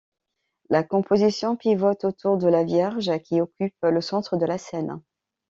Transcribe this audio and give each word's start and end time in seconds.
La 0.71 0.81
composition 0.81 1.55
pivote 1.55 2.05
autour 2.05 2.39
de 2.39 2.47
la 2.47 2.63
Vierge, 2.63 3.15
qui 3.21 3.39
occupe 3.39 3.75
le 3.83 4.01
centre 4.01 4.35
de 4.35 4.47
la 4.47 4.57
scène. 4.57 4.99